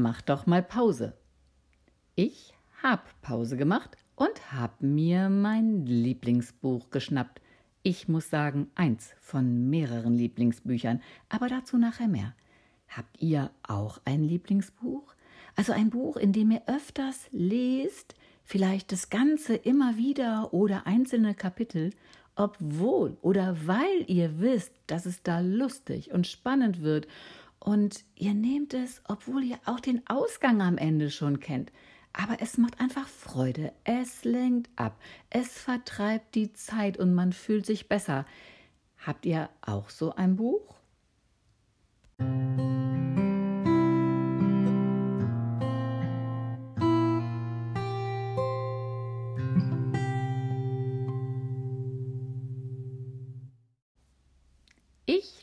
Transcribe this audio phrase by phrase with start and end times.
[0.00, 1.14] mach doch mal Pause.
[2.14, 7.40] Ich hab Pause gemacht und hab mir mein Lieblingsbuch geschnappt.
[7.82, 12.34] Ich muss sagen, eins von mehreren Lieblingsbüchern, aber dazu nachher mehr.
[12.88, 15.14] Habt ihr auch ein Lieblingsbuch?
[15.54, 21.34] Also ein Buch, in dem ihr öfters lest, vielleicht das Ganze immer wieder oder einzelne
[21.34, 21.90] Kapitel,
[22.36, 27.08] obwohl oder weil ihr wisst, dass es da lustig und spannend wird
[27.66, 31.72] und ihr nehmt es, obwohl ihr auch den Ausgang am Ende schon kennt.
[32.12, 34.98] Aber es macht einfach Freude, es lenkt ab,
[35.30, 38.24] es vertreibt die Zeit und man fühlt sich besser.
[39.04, 40.76] Habt ihr auch so ein Buch?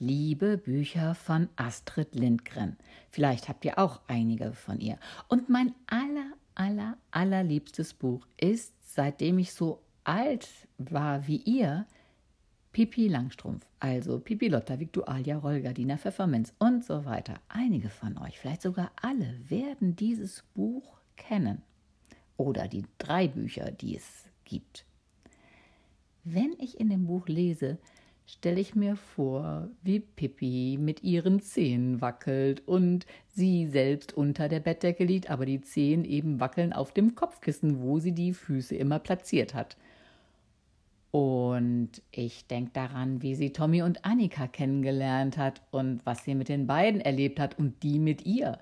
[0.00, 2.76] Liebe Bücher von Astrid Lindgren.
[3.10, 4.98] Vielleicht habt ihr auch einige von ihr.
[5.28, 11.86] Und mein aller, aller, allerliebstes Buch ist, seitdem ich so alt war wie ihr,
[12.72, 17.40] Pipi Langstrumpf, also Pipi Lotta, Victualia, Rollgardina, Pfefferminz und so weiter.
[17.48, 21.62] Einige von euch, vielleicht sogar alle, werden dieses Buch kennen.
[22.36, 24.84] Oder die drei Bücher, die es gibt.
[26.22, 27.78] Wenn ich in dem Buch lese,
[28.28, 34.60] stelle ich mir vor, wie Pippi mit ihren Zehen wackelt und sie selbst unter der
[34.60, 38.98] Bettdecke liegt, aber die Zehen eben wackeln auf dem Kopfkissen, wo sie die Füße immer
[38.98, 39.78] platziert hat.
[41.10, 46.50] Und ich denke daran, wie sie Tommy und Annika kennengelernt hat und was sie mit
[46.50, 48.58] den beiden erlebt hat und die mit ihr.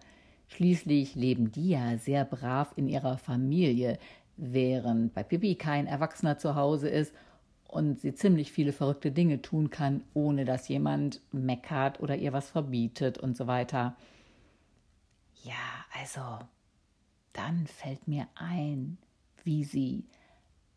[0.46, 3.98] Schließlich leben die ja sehr brav in ihrer Familie,
[4.36, 7.12] während bei Pippi kein Erwachsener zu Hause ist
[7.76, 12.48] und sie ziemlich viele verrückte Dinge tun kann, ohne dass jemand meckert oder ihr was
[12.48, 13.96] verbietet und so weiter.
[15.44, 15.54] Ja,
[16.00, 16.38] also,
[17.34, 18.96] dann fällt mir ein,
[19.44, 20.06] wie sie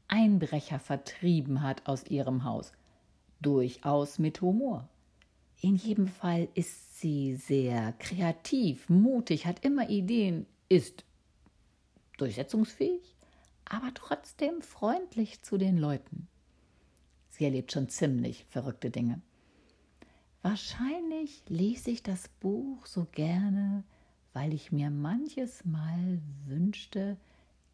[0.09, 2.73] Einbrecher vertrieben hat aus ihrem Haus.
[3.39, 4.89] Durchaus mit Humor.
[5.61, 11.05] In jedem Fall ist sie sehr kreativ, mutig, hat immer Ideen, ist
[12.17, 13.15] durchsetzungsfähig,
[13.63, 16.27] aber trotzdem freundlich zu den Leuten.
[17.39, 19.21] Sie erlebt schon ziemlich verrückte Dinge.
[20.41, 23.85] Wahrscheinlich lese ich das Buch so gerne,
[24.33, 27.15] weil ich mir manches Mal wünschte,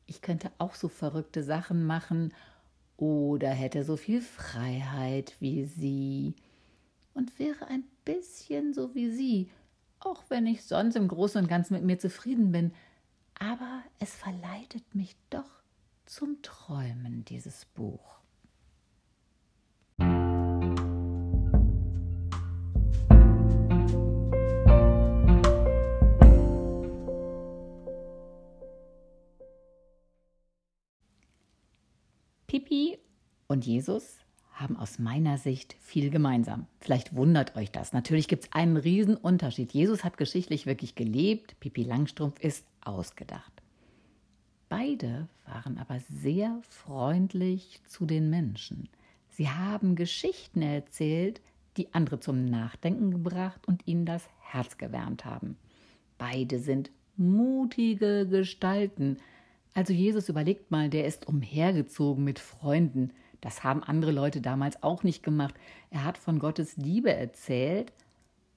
[0.06, 2.32] ich könnte auch so verrückte Sachen machen
[2.98, 6.36] oder hätte so viel Freiheit wie sie
[7.16, 9.50] und wäre ein bisschen so wie sie,
[10.00, 12.72] auch wenn ich sonst im Großen und Ganzen mit mir zufrieden bin.
[13.40, 15.64] Aber es verleitet mich doch
[16.06, 18.16] zum Träumen, dieses Buch.
[33.56, 34.18] Und Jesus
[34.52, 36.68] haben aus meiner Sicht viel gemeinsam.
[36.82, 37.94] Vielleicht wundert euch das.
[37.94, 39.72] Natürlich gibt es einen riesen Unterschied.
[39.72, 43.54] Jesus hat geschichtlich wirklich gelebt, Pipi Langstrumpf ist ausgedacht.
[44.68, 48.90] Beide waren aber sehr freundlich zu den Menschen.
[49.30, 51.40] Sie haben Geschichten erzählt,
[51.78, 55.56] die andere zum Nachdenken gebracht und ihnen das Herz gewärmt haben.
[56.18, 59.16] Beide sind mutige Gestalten,
[59.76, 63.12] also Jesus überlegt mal, der ist umhergezogen mit Freunden.
[63.46, 65.54] Das haben andere Leute damals auch nicht gemacht.
[65.92, 67.94] Er hat von Gottes Liebe erzählt.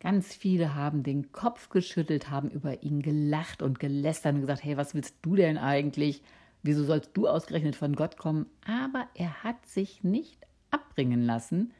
[0.00, 4.78] Ganz viele haben den Kopf geschüttelt, haben über ihn gelacht und gelästert und gesagt, hey,
[4.78, 6.22] was willst du denn eigentlich?
[6.62, 8.46] Wieso sollst du ausgerechnet von Gott kommen?
[8.66, 10.38] Aber er hat sich nicht
[10.70, 11.74] abbringen lassen,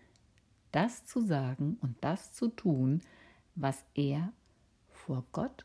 [0.71, 3.01] das zu sagen und das zu tun,
[3.55, 4.35] was er
[4.91, 5.65] vor Gott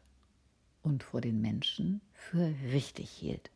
[0.81, 3.51] und vor den Menschen für richtig hielt.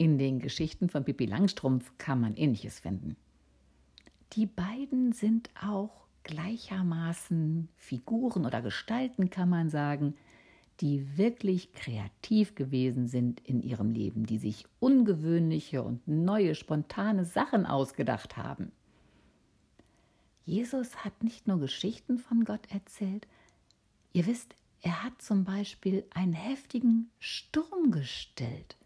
[0.00, 3.16] In den Geschichten von Pippi Langstrumpf kann man ähnliches finden.
[4.34, 10.14] Die beiden sind auch gleichermaßen Figuren oder Gestalten, kann man sagen,
[10.80, 17.66] die wirklich kreativ gewesen sind in ihrem Leben, die sich ungewöhnliche und neue, spontane Sachen
[17.66, 18.70] ausgedacht haben.
[20.44, 23.26] Jesus hat nicht nur Geschichten von Gott erzählt,
[24.12, 28.77] ihr wisst, er hat zum Beispiel einen heftigen Sturm gestellt.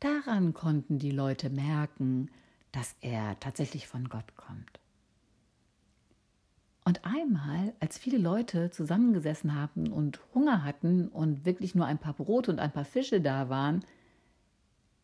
[0.00, 2.30] Daran konnten die Leute merken,
[2.72, 4.78] dass er tatsächlich von Gott kommt.
[6.84, 12.14] Und einmal, als viele Leute zusammengesessen haben und Hunger hatten und wirklich nur ein paar
[12.14, 13.84] Brote und ein paar Fische da waren,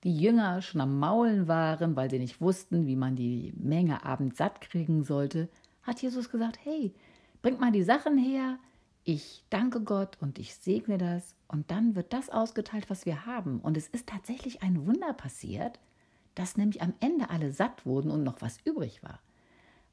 [0.05, 4.39] die Jünger schon am Maulen waren, weil sie nicht wussten, wie man die Menge abends
[4.39, 5.49] satt kriegen sollte,
[5.83, 6.95] hat Jesus gesagt, hey,
[7.43, 8.59] bringt mal die Sachen her,
[9.05, 13.61] ich danke Gott und ich segne das und dann wird das ausgeteilt, was wir haben.
[13.61, 15.79] Und es ist tatsächlich ein Wunder passiert,
[16.35, 19.21] dass nämlich am Ende alle satt wurden und noch was übrig war.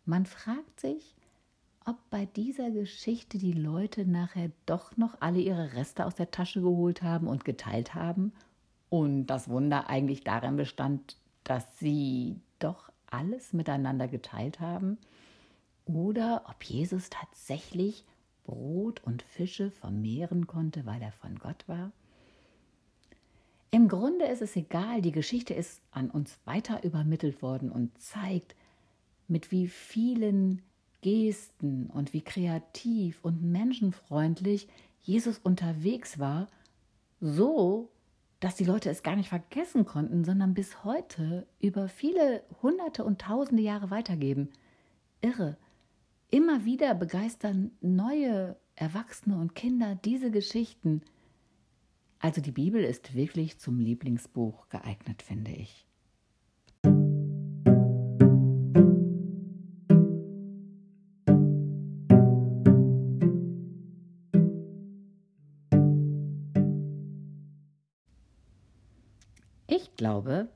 [0.05, 1.15] Man fragt sich,
[1.85, 6.61] ob bei dieser Geschichte die Leute nachher doch noch alle ihre Reste aus der Tasche
[6.61, 8.31] geholt haben und geteilt haben
[8.89, 14.97] und das Wunder eigentlich darin bestand, dass sie doch alles miteinander geteilt haben
[15.85, 18.05] oder ob Jesus tatsächlich
[18.43, 21.91] Brot und Fische vermehren konnte, weil er von Gott war.
[23.71, 28.55] Im Grunde ist es egal, die Geschichte ist an uns weiter übermittelt worden und zeigt,
[29.27, 30.61] mit wie vielen
[31.01, 34.67] Gesten und wie kreativ und menschenfreundlich
[35.01, 36.47] Jesus unterwegs war,
[37.21, 37.89] so
[38.41, 43.21] dass die Leute es gar nicht vergessen konnten, sondern bis heute über viele hunderte und
[43.21, 44.49] tausende Jahre weitergeben.
[45.21, 45.57] Irre.
[46.33, 51.01] Immer wieder begeistern neue Erwachsene und Kinder diese Geschichten.
[52.19, 55.85] Also die Bibel ist wirklich zum Lieblingsbuch geeignet, finde ich.
[69.67, 70.47] Ich glaube,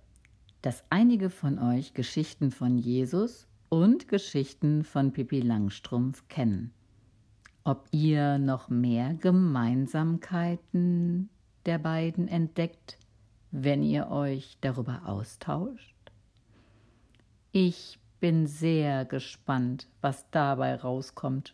[0.62, 6.74] dass einige von euch Geschichten von Jesus und Geschichten von Pippi Langstrumpf kennen.
[7.66, 11.30] Ob ihr noch mehr Gemeinsamkeiten
[11.66, 12.98] der beiden entdeckt,
[13.52, 15.94] wenn ihr euch darüber austauscht?
[17.52, 21.54] Ich bin sehr gespannt, was dabei rauskommt.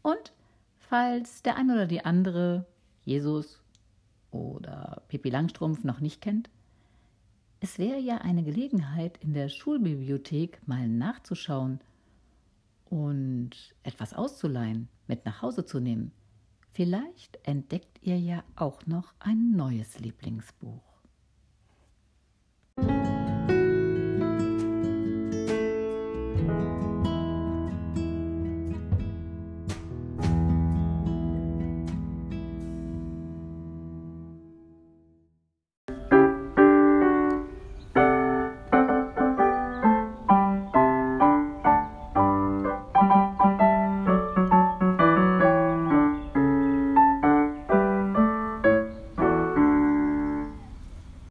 [0.00, 0.32] Und
[0.78, 2.64] falls der eine oder die andere
[3.04, 3.60] Jesus
[4.30, 6.48] oder Pippi Langstrumpf noch nicht kennt,
[7.62, 11.78] es wäre ja eine Gelegenheit, in der Schulbibliothek mal nachzuschauen
[12.90, 13.50] und
[13.84, 16.10] etwas auszuleihen, mit nach Hause zu nehmen.
[16.72, 20.91] Vielleicht entdeckt ihr ja auch noch ein neues Lieblingsbuch.